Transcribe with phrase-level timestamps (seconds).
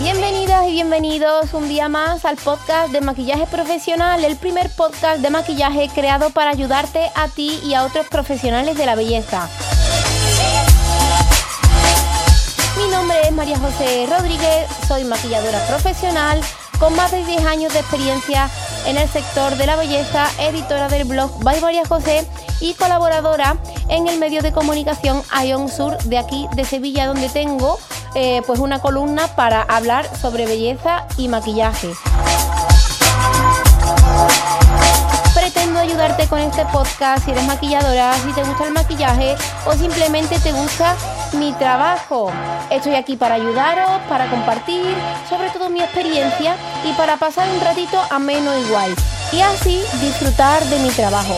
[0.00, 5.30] Bienvenidas y bienvenidos un día más al podcast de maquillaje profesional, el primer podcast de
[5.30, 9.48] maquillaje creado para ayudarte a ti y a otros profesionales de la belleza.
[12.76, 16.40] Mi nombre es María José Rodríguez, soy maquilladora profesional
[16.78, 18.50] con más de 10 años de experiencia
[18.86, 22.26] en el sector de la belleza, editora del blog By María José
[22.60, 23.56] y colaboradora
[23.88, 27.78] en el medio de comunicación Ion Sur de aquí de Sevilla, donde tengo
[28.14, 31.92] eh, pues una columna para hablar sobre belleza y maquillaje.
[35.34, 39.34] Pretendo ayudarte con este podcast si eres maquilladora, si te gusta el maquillaje
[39.66, 40.96] o simplemente te gusta
[41.34, 42.30] mi trabajo.
[42.70, 44.94] Estoy aquí para ayudaros, para compartir
[45.28, 48.94] sobre todo mi experiencia y para pasar un ratito ameno igual
[49.32, 51.36] y así disfrutar de mi trabajo.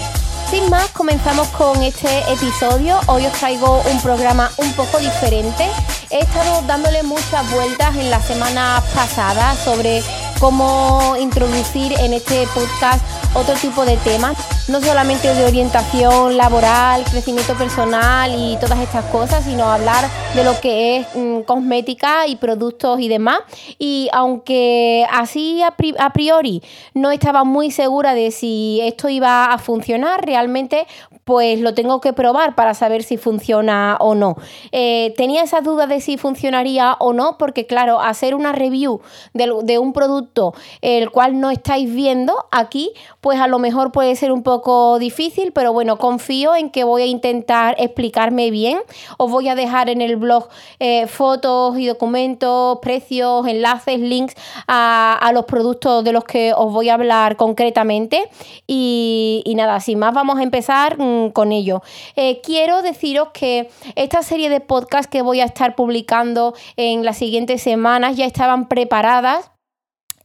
[0.50, 2.98] Sin más, comenzamos con este episodio.
[3.06, 5.68] Hoy os traigo un programa un poco diferente.
[6.10, 10.02] He estado dándole muchas vueltas en la semana pasada sobre
[10.40, 13.02] cómo introducir en este podcast
[13.34, 14.36] otro tipo de temas,
[14.68, 20.58] no solamente de orientación laboral, crecimiento personal y todas estas cosas, sino hablar de lo
[20.60, 23.40] que es mm, cosmética y productos y demás.
[23.78, 26.62] Y aunque así a, priori
[26.94, 30.86] no estaba muy segura de si esto iba a funcionar, realmente
[31.28, 34.36] pues lo tengo que probar para saber si funciona o no.
[34.72, 39.02] Eh, tenía esas dudas de si funcionaría o no, porque claro, hacer una review
[39.34, 44.32] de, un producto el cual no estáis viendo aquí, pues a lo mejor puede ser
[44.32, 48.78] un poco difícil, pero bueno, confío en que voy a intentar explicarme bien.
[49.18, 50.48] Os voy a dejar en el blog
[50.80, 54.34] eh, fotos y documentos, precios, enlaces, links
[54.66, 58.30] a, los productos de los que os voy a hablar concretamente.
[58.66, 60.96] Y, nada, sin más, vamos a empezar
[61.32, 61.82] con ello.
[62.16, 67.18] Eh, quiero deciros que esta serie de podcasts que voy a estar publicando en las
[67.18, 69.50] siguientes semanas ya estaban preparadas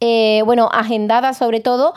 [0.06, 1.94] eh, bueno, agendada sobre todo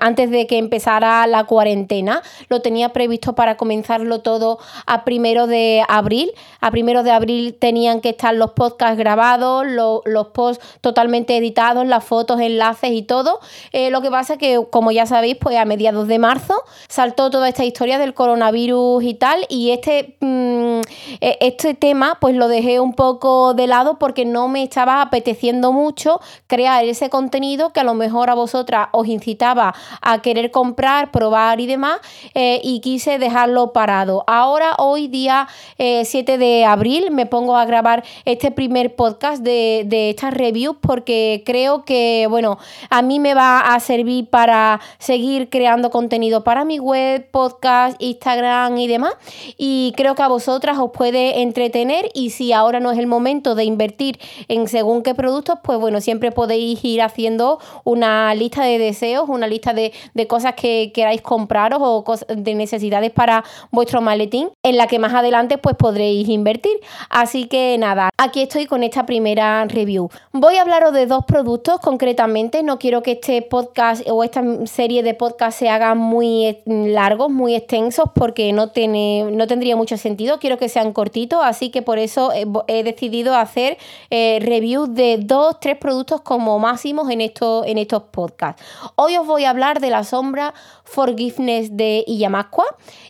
[0.00, 2.22] antes de que empezara la cuarentena.
[2.48, 6.32] Lo tenía previsto para comenzarlo todo a primero de abril.
[6.62, 12.04] A primero de abril tenían que estar los podcasts grabados, los posts totalmente editados, las
[12.04, 13.40] fotos, enlaces y todo.
[13.72, 16.54] Eh, lo que pasa es que, como ya sabéis, pues a mediados de marzo
[16.88, 19.44] saltó toda esta historia del coronavirus y tal.
[19.50, 20.80] Y este, mm,
[21.20, 25.72] e, este tema, pues lo dejé un poco de lado porque no me estaba apeteciendo
[25.72, 31.10] mucho crear ese contenido que a lo mejor a vosotras os incitaba a querer comprar,
[31.10, 31.98] probar y demás,
[32.34, 34.24] eh, y quise dejarlo parado.
[34.26, 40.10] Ahora, hoy día 7 eh, de abril, me pongo a grabar este primer podcast de
[40.10, 42.58] estas reviews porque creo que, bueno,
[42.90, 48.76] a mí me va a servir para seguir creando contenido para mi web, podcast, Instagram
[48.78, 49.14] y demás.
[49.56, 53.54] Y creo que a vosotras os puede entretener y si ahora no es el momento
[53.54, 54.18] de invertir
[54.48, 59.46] en según qué productos, pues bueno, siempre podéis ir haciendo una lista de deseos, una
[59.46, 59.92] lista de,
[60.26, 65.58] cosas que queráis compraros o de necesidades para vuestro maletín, en la que más adelante
[65.58, 66.78] pues podréis invertir.
[67.08, 70.10] Así que nada, aquí estoy con esta primera review.
[70.32, 75.02] Voy a hablaros de dos productos concretamente, no quiero que este podcast o esta serie
[75.02, 80.38] de podcast se hagan muy largos, muy extensos, porque no, tiene, no tendría mucho sentido,
[80.38, 83.78] quiero que sean cortitos, así que por eso he, decidido hacer
[84.10, 88.62] eh, reviews de dos, tres productos como máximos en, esto, en estos podcasts.
[88.96, 92.64] Hoy os voy a hablar de la sombra Forgiveness de Iyamasqua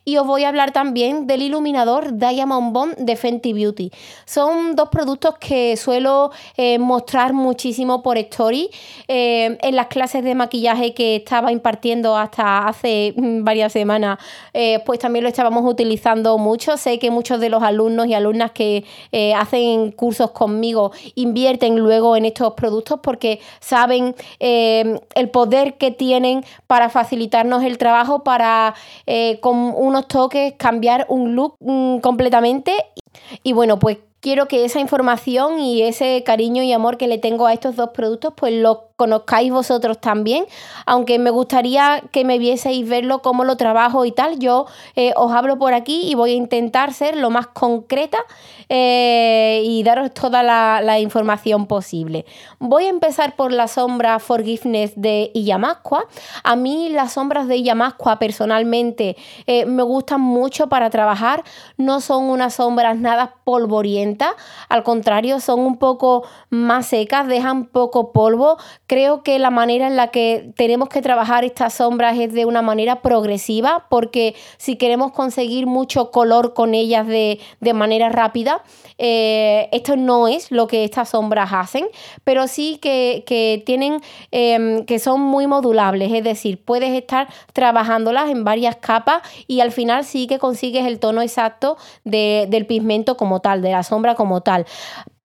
[0.04, 3.90] y os voy a hablar también del iluminador Diamond Bond de Fenty Beauty.
[4.24, 8.70] Son dos productos que suelo eh, mostrar muchísimo por story
[9.08, 14.18] eh, en las clases de maquillaje que estaba impartiendo hasta hace mm, varias semanas,
[14.52, 16.76] eh, pues también lo estábamos utilizando mucho.
[16.76, 18.84] Sé que muchos de los alumnos y alumnas que
[19.36, 26.88] hacen cursos conmigo invierten luego en estos productos porque saben el poder que tienen para
[26.88, 28.74] facilitarnos el trabajo para
[29.40, 32.72] con unos toques cambiar un mm, completamente.
[33.42, 37.46] Y bueno, pues quiero que esa información y ese cariño y amor que le tengo
[37.46, 40.44] a estos dos productos, pues lo conozcáis vosotros también,
[40.84, 44.66] aunque me gustaría que me vieseis verlo, cómo lo trabajo y tal, yo
[44.96, 48.18] eh, os hablo por aquí y voy a intentar ser lo más concreta
[48.68, 52.26] eh, y daros toda la, información posible.
[52.58, 56.06] Voy a empezar por la sombra Forgiveness de Iyamasqua.
[56.42, 59.16] A mí las sombras de Iyamasqua personalmente
[59.46, 61.44] eh, me gustan mucho para trabajar,
[61.76, 64.07] no son unas sombras nada polvorientas,
[64.68, 68.58] al contrario, son un poco más secas, dejan poco polvo.
[68.86, 72.62] Creo que la manera en la que tenemos que trabajar estas sombras es de una
[72.62, 77.38] manera progresiva, porque si queremos conseguir mucho color con ellas de,
[77.74, 78.62] manera rápida,
[78.96, 81.86] eh, esto no es lo que estas sombras hacen,
[82.24, 84.00] pero sí que, tienen,
[84.30, 89.70] em, que son muy modulables, es decir, puedes estar trabajándolas en varias capas y al
[89.70, 94.40] final sí que consigues el tono exacto del pigmento como tal, de la sombra como
[94.40, 94.66] tal.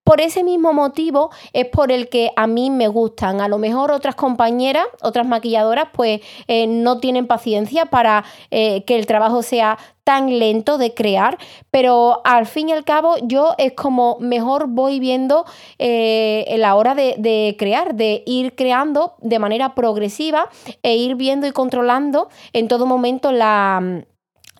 [0.04, 3.40] Por ese mismo motivo es por el que a mí me gustan.
[3.40, 8.96] A lo mejor otras compañeras, otras maquilladoras, pues eh, no tienen paciencia para eh, que
[8.96, 11.38] el trabajo sea tan lento de crear,
[11.70, 15.46] pero al fin y al cabo yo es como mejor voy viendo
[15.78, 20.50] eh, la hora de, crear, de ir creando de manera progresiva
[20.82, 24.04] e ir viendo y controlando en todo momento la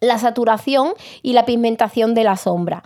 [0.00, 2.82] la saturación y la pigmentación de la sombra.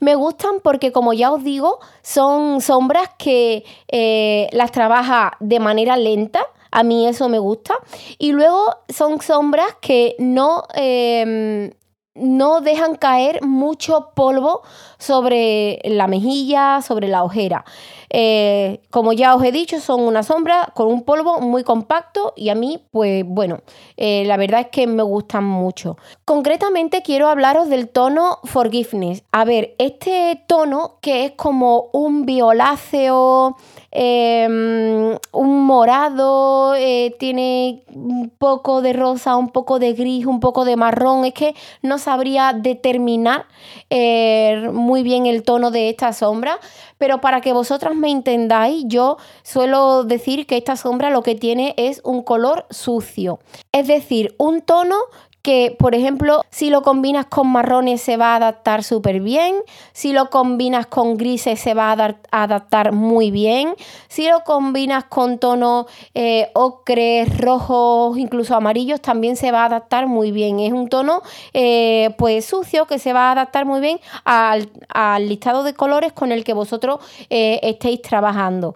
[0.00, 5.96] Me gustan porque, como ya os digo, son sombras que eh, las trabaja de manera
[5.96, 6.40] lenta.
[6.70, 7.74] A mí eso me gusta.
[8.18, 11.70] Y luego son sombras que no, em,
[12.16, 14.62] no dejan caer mucho polvo
[14.98, 17.64] sobre la mejilla, sobre la ojera.
[18.10, 22.48] Eh, como ya os he dicho, son una sombra con un polvo muy compacto y
[22.48, 23.60] a mí, pues bueno,
[23.96, 25.96] eh, la verdad es que me gustan mucho.
[26.24, 29.22] Concretamente quiero hablaros del tono Forgiveness.
[29.32, 33.56] A ver, este tono que es como un violáceo
[33.98, 40.66] Em, un morado, eh, tiene un poco de rosa, un poco de gris, un poco
[40.66, 41.24] de marrón.
[41.24, 43.46] Es que no sabría determinar
[43.88, 46.58] eh, muy bien el tono de esta sombra,
[46.98, 51.72] pero para que vosotras me entendáis, yo suelo decir que esta sombra lo que tiene
[51.78, 53.38] es un color sucio.
[53.72, 54.96] Es decir, un tono
[55.46, 59.54] que, por ejemplo, si lo combinas con marrones se va a adaptar súper bien,
[59.92, 63.76] si lo combinas con grises se va a, adaptar muy bien,
[64.08, 70.08] si lo combinas con tonos eh, ocres, rojos, incluso amarillos, también se va a adaptar
[70.08, 70.58] muy bien.
[70.58, 71.22] Es un tono
[71.54, 74.68] eh, pues sucio que se va a adaptar muy bien al,
[75.28, 76.98] listado de colores con el que vosotros
[77.30, 78.74] eh, estéis trabajando.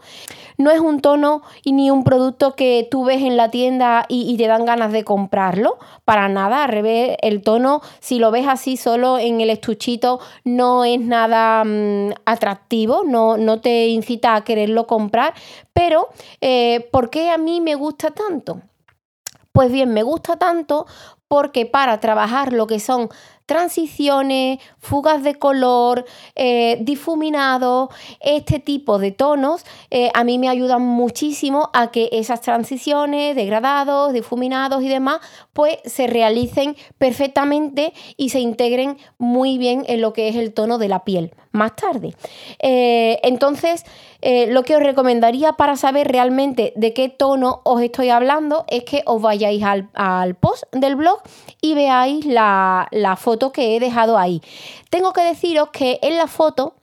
[0.57, 4.37] No es un tono y ni un producto que tú ves en la tienda y
[4.37, 8.77] te dan ganas de comprarlo, para nada al revés, el tono, si lo ves así
[8.77, 14.87] solo en el estuchito, no es nada mm, atractivo, no, no, te incita a quererlo
[14.87, 15.35] comprar,
[15.73, 16.09] pero
[16.41, 18.61] eh, ¿por qué a mí me gusta tanto?
[19.53, 20.87] Pues bien, me gusta tanto
[21.27, 23.09] porque para trabajar lo que son
[23.51, 26.05] transiciones, fugas de color,
[26.37, 27.89] eh, difuminados,
[28.21, 34.13] este tipo de tonos, eh, a mí me ayudan muchísimo a que esas transiciones, degradados,
[34.13, 35.19] difuminados y demás,
[35.53, 40.79] pues se realicen perfectamente y se integren muy bien en lo que es el tono
[40.79, 42.15] de la piel más tarde.
[42.61, 43.85] Eh, entonces,
[44.23, 49.03] lo que os recomendaría para saber realmente de qué tono os estoy hablando es que
[49.07, 51.23] os vayáis al, post del blog
[51.63, 54.43] y veáis la, la foto que he dejado ahí.
[54.91, 56.75] Tengo que deciros que en la foto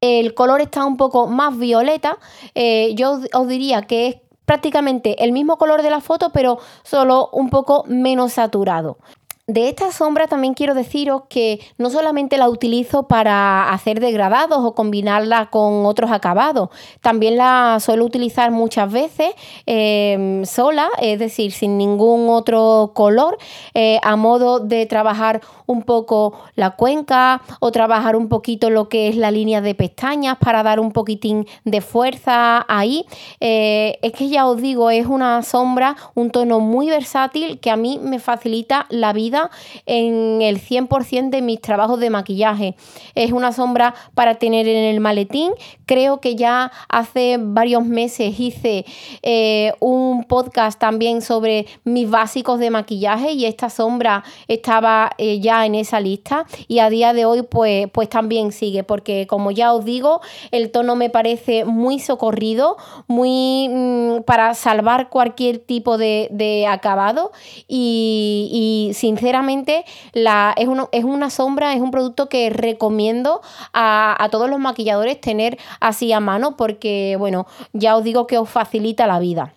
[0.00, 2.18] el color está un poco más violeta.
[2.54, 7.28] Eh, yo os diría que es prácticamente el mismo color de la foto, pero solo
[7.32, 8.98] un poco menos saturado.
[9.48, 14.74] De esta sombra también quiero deciros que no solamente la utilizo para hacer degradados o
[14.74, 16.70] combinarla con otros acabados,
[17.00, 19.34] también la suelo utilizar muchas veces
[19.64, 23.38] em, sola, es decir, sin ningún otro color,
[23.72, 29.06] eh, a modo de trabajar un poco la cuenca o trabajar un poquito lo que
[29.06, 33.06] es la línea de pestañas para dar un poquitín de fuerza ahí.
[33.38, 37.76] Eh, es que ya os digo, es una sombra, un tono muy versátil que a
[37.76, 39.35] mí me facilita la vida
[39.86, 42.74] en el 100% de mis trabajos de maquillaje.
[43.14, 45.52] Es una sombra para tener en el maletín.
[45.86, 48.84] Creo que ya hace varios meses hice
[49.22, 55.66] eh, un podcast también sobre mis básicos de maquillaje y esta sombra estaba eh, ya
[55.66, 59.72] en esa lista y a día de hoy pues, pues también sigue porque como ya
[59.72, 62.76] os digo el tono me parece muy socorrido,
[63.06, 67.32] muy mm, para salvar cualquier tipo de, acabado
[67.68, 69.25] y, sinceramente
[70.12, 73.40] la, es, una sombra, es un producto que recomiendo
[73.72, 78.38] a, a todos los maquilladores tener así a mano porque bueno ya os digo que
[78.38, 79.52] os facilita la vida.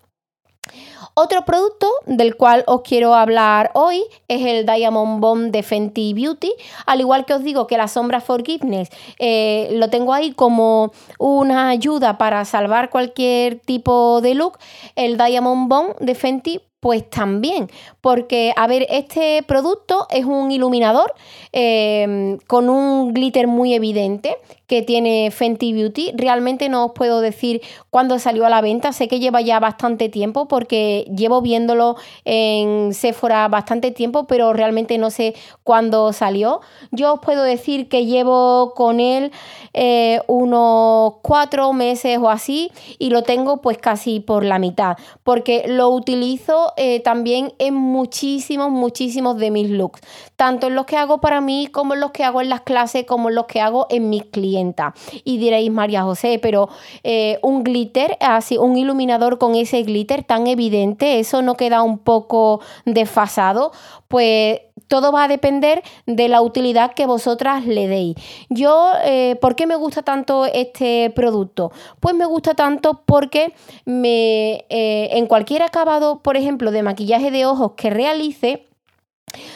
[1.21, 6.53] Otro producto del cual os quiero hablar hoy es el Diamond Bomb de Fenty Beauty.
[6.85, 11.67] Al igual que os digo que la sombra Forgiveness eh, lo tengo ahí como una
[11.67, 14.59] ayuda para salvar cualquier tipo de look,
[14.95, 17.69] el Diamond Bomb de Fenty Pues también,
[17.99, 21.13] porque, a ver, este producto es un iluminador
[21.51, 24.37] em, con un glitter muy evidente
[24.69, 26.11] que tiene Fenty Beauty.
[26.13, 30.07] Realmente no os puedo decir cuándo salió a la venta, sé que lleva ya bastante
[30.07, 35.33] tiempo porque llevo viéndolo en Sephora bastante tiempo, pero realmente no sé
[35.63, 36.61] cuándo salió.
[36.91, 39.31] Yo os puedo decir que llevo con él
[39.73, 45.65] eh, unos cuatro meses o así y lo tengo pues casi por la mitad, porque
[45.67, 50.01] lo utilizo eh, también en muchísimos, muchísimos de mis looks,
[50.35, 53.05] tanto en los que hago para mí como en los que hago en las clases,
[53.05, 54.93] como en los que hago en mis clientas.
[55.23, 56.69] Y diréis, María José, pero
[57.03, 61.97] eh, un glitter, así, un iluminador con ese glitter tan evidente, eso no queda un
[61.97, 63.71] poco desfasado,
[64.07, 68.15] pues todo va a depender de la utilidad que vosotras le deis.
[68.49, 71.71] Yo, eh, ¿por qué me gusta tanto este producto?
[72.01, 73.53] Pues me gusta tanto porque
[73.85, 78.65] me, eh, en cualquier acabado, por ejemplo, de maquillaje de ojos que realice,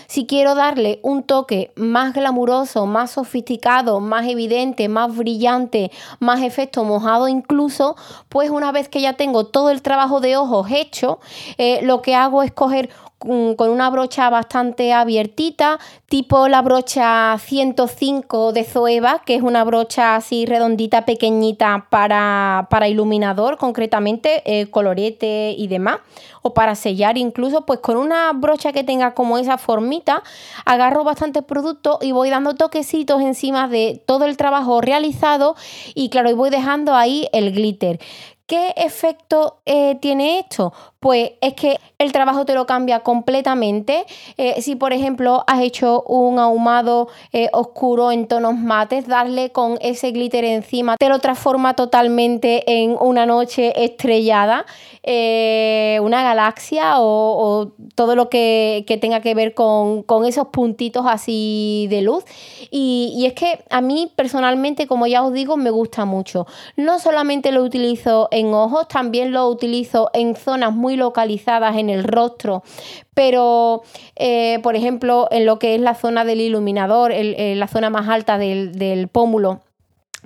[0.07, 6.83] si quiero darle un toque más glamuroso, más sofisticado, más evidente, más brillante, más efecto
[6.83, 7.95] mojado incluso,
[8.29, 11.19] pues una vez que ya tengo todo el trabajo de ojos hecho,
[11.57, 12.89] eh, lo que hago es coger
[13.23, 20.15] con una brocha bastante abiertita, tipo la brocha 105 de Zoeva, que es una brocha
[20.15, 25.99] así redondita, pequeñita para, iluminador, concretamente, eh, colorete y demás,
[26.41, 30.21] o para sellar incluso, pues con una brocha que tenga como esa formita,
[30.65, 35.55] agarro bastante producto y voy dando toquecitos encima de todo el trabajo realizado
[35.95, 37.99] y claro, y voy dejando ahí el glitter.
[38.45, 40.73] ¿Qué efecto eh, tiene esto?
[41.03, 44.05] Pues es que el trabajo te lo cambia completamente.
[44.37, 49.77] Eh, si por ejemplo has hecho un ahumado eh, oscuro en tonos mates, darle con
[49.81, 54.65] ese glitter encima te lo transforma totalmente en una noche estrellada,
[55.03, 62.23] una galaxia o, todo lo que, tenga que ver con, esos puntitos así de luz.
[62.71, 66.47] Y, y es que a mí personalmente, como ya os digo, me gusta mucho.
[66.77, 72.03] No solamente lo utilizo en ojos, también lo utilizo en zonas muy localizadas en el
[72.03, 72.63] rostro,
[73.13, 73.83] pero
[74.15, 78.09] eh, por ejemplo en lo que es la zona del iluminador, en la zona más
[78.09, 79.61] alta del, del pómulo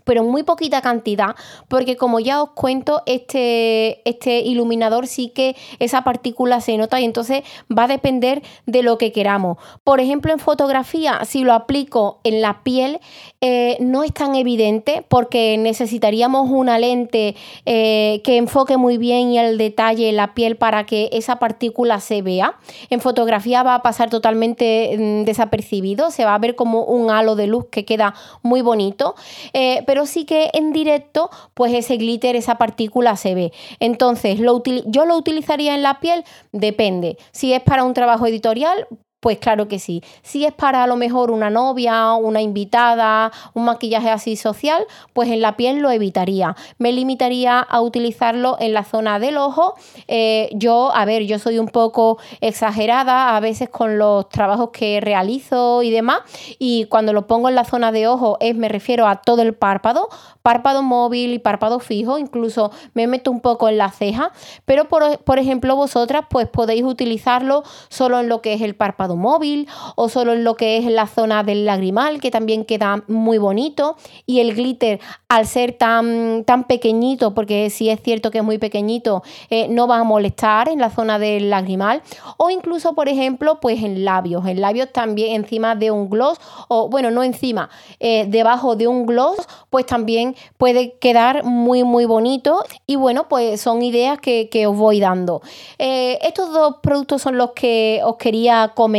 [0.07, 1.35] pero muy poquita cantidad,
[1.67, 7.05] porque como ya os cuento, este, este iluminador sí que esa partícula se nota y
[7.05, 9.57] entonces va a depender de lo que queramos.
[9.83, 12.99] Por ejemplo, en fotografía, si lo aplico en la piel,
[13.41, 17.35] eh, no es tan evidente porque necesitaríamos una lente
[17.65, 22.21] eh, que enfoque muy bien y el detalle la piel para que esa partícula se
[22.21, 22.55] vea.
[22.89, 27.35] En fotografía va a pasar totalmente mm, desapercibido, se va a ver como un halo
[27.35, 29.15] de luz que queda muy bonito.
[29.51, 33.51] Eh, pero sí que en directo, pues ese glitter, esa partícula se ve.
[33.79, 37.17] Entonces, lo yo lo utilizaría en la piel, depende.
[37.31, 38.87] Si es para un trabajo editorial,
[39.19, 40.03] pues claro que sí.
[40.21, 45.29] Si es para a lo mejor una novia, una invitada, un maquillaje así social, pues
[45.29, 46.55] en la piel lo evitaría.
[46.77, 49.74] Me limitaría a utilizarlo en la zona del ojo.
[50.07, 55.01] Eh, yo, a ver, yo soy un poco exagerada a veces con los trabajos que
[55.01, 56.19] realizo y demás.
[56.59, 59.55] Y cuando lo pongo en la zona de ojo es, me refiero a todo el
[59.55, 60.09] párpado,
[60.43, 62.19] párpado móvil y párpado fijo.
[62.19, 64.31] Incluso me meto un poco en la ceja.
[64.65, 69.07] Pero por, por ejemplo, vosotras pues podéis utilizarlo solo en lo que es el párpado
[69.17, 73.38] móvil o solo en lo que es la zona del lagrimal, que también queda muy
[73.38, 73.97] bonito.
[74.25, 78.57] Y el glitter, al ser tan, tan pequeñito, porque si es cierto que es muy
[78.57, 82.01] pequeñito, eh, no va a molestar en la zona del lagrimal.
[82.38, 84.45] O incluso, por ejemplo, pues en labios.
[84.45, 87.69] En labios también encima de un gloss, o bueno, no encima,
[88.00, 89.38] eh, debajo de un gloss,
[89.69, 92.63] pues también puede quedar muy, muy bonito.
[92.86, 95.41] Y bueno, pues son ideas que, os voy dando.
[95.77, 98.96] Eh, estos dos productos son los que os quería comentar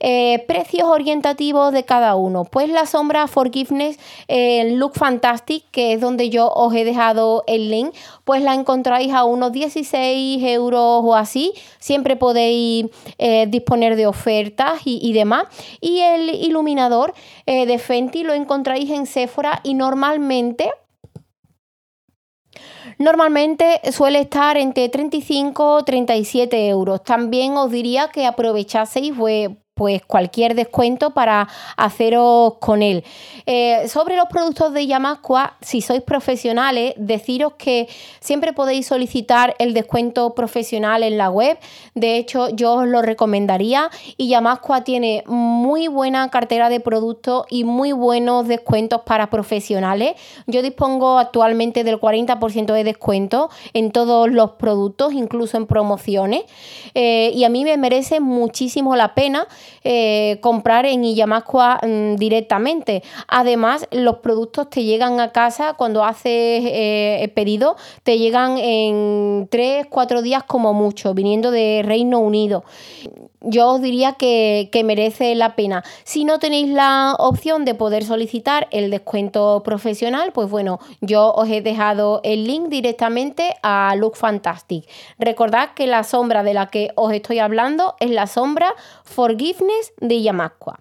[0.00, 2.44] eh, precios orientativos de cada uno.
[2.44, 7.70] Pues la sombra Forgiveness eh, Look Fantastic, que es donde yo os he dejado el
[7.70, 7.94] link,
[8.24, 11.52] pues la encontráis a unos 16 euros o así.
[11.78, 12.86] Siempre podéis
[13.18, 15.44] eh, disponer de ofertas y, y, demás.
[15.80, 17.14] Y el iluminador
[17.46, 20.70] de Fenty lo encontráis en Sephora y normalmente
[22.98, 27.02] Normalmente suele estar entre 35 y 37 euros.
[27.02, 29.50] También os diría que aprovechaseis pues
[30.06, 33.04] cualquier descuento para haceros con él.
[33.44, 37.86] Eh, sobre los productos de Yamascua, si sois profesionales, deciros que
[38.20, 41.58] siempre podéis solicitar el descuento profesional en la web.
[41.94, 47.64] De hecho, yo os lo recomendaría y Yamascua tiene muy buena cartera de productos y
[47.64, 50.14] muy buenos descuentos para profesionales.
[50.46, 56.44] Yo dispongo actualmente del 40% de descuento en todos los productos, incluso en promociones.
[56.94, 59.46] Eh, y a mí me merece muchísimo la pena
[59.84, 63.02] eh, comprar en Illamasqua mm, directamente.
[63.28, 69.86] Además, los productos te llegan a casa cuando haces eh, pedido, te llegan en 3,
[69.88, 72.64] 4 días como mucho, viniendo de Reino Unido
[73.46, 75.82] yo os diría que, merece la pena.
[76.04, 81.48] Si no tenéis la opción de poder solicitar el descuento profesional, pues bueno, yo os
[81.48, 84.84] he dejado el link directamente a Look Fantastic.
[85.18, 88.74] Recordad que la sombra de la que os estoy hablando es la sombra
[89.04, 90.80] Forgiveness de Yamasqua.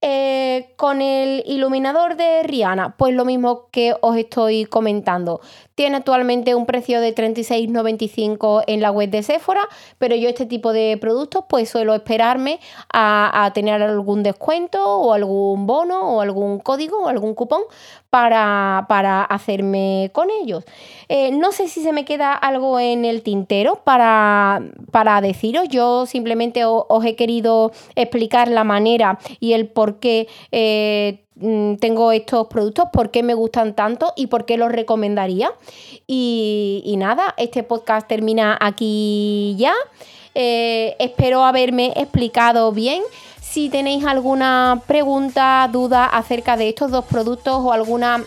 [0.00, 5.40] Eh, con el iluminador de Rihanna, pues lo mismo que os estoy comentando.
[5.76, 9.60] Tiene actualmente un precio de 36,95 en la web de Sephora,
[9.98, 15.66] pero yo este tipo de productos pues suelo esperarme a, tener algún descuento o algún
[15.66, 17.60] bono o algún código o algún cupón
[18.08, 20.64] para, hacerme con ellos.
[21.10, 25.68] Eh, no sé si se me queda algo en el tintero para, para deciros.
[25.68, 32.46] Yo simplemente os, he querido explicar la manera y el por qué eh, tengo estos
[32.46, 35.52] productos, por qué me gustan tanto y por qué los recomendaría.
[36.06, 39.74] Y, nada, este podcast termina aquí ya.
[40.34, 43.02] Eh, espero haberme explicado bien.
[43.40, 48.22] Si tenéis alguna pregunta, duda acerca de estos dos productos o alguna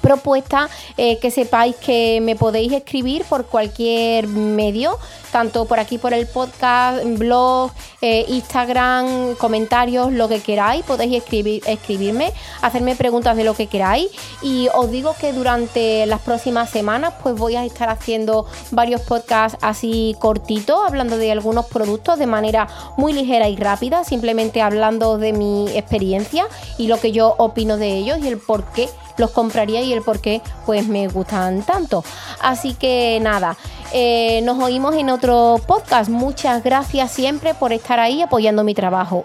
[0.00, 4.98] propuesta, eh, que sepáis que me podéis escribir por cualquier medio
[5.30, 11.62] tanto por aquí por el podcast, blog, eh, Instagram, comentarios, lo que queráis, podéis escribir,
[11.66, 14.08] escribirme, hacerme preguntas de lo que queráis.
[14.42, 19.58] Y os digo que durante las próximas semanas pues voy a estar haciendo varios podcasts
[19.62, 25.32] así cortitos, hablando de algunos productos de manera muy ligera y rápida, simplemente hablando de
[25.32, 26.46] mi experiencia
[26.78, 28.88] y lo que yo opino de ellos y el por qué
[29.18, 32.04] los compraría y el por qué pues me gustan tanto.
[32.40, 33.56] Así que nada.
[33.92, 36.10] Eh, nos oímos en otro podcast.
[36.10, 39.24] Muchas gracias siempre por estar ahí apoyando mi trabajo.